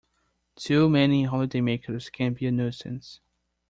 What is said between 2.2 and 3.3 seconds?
be a nuisance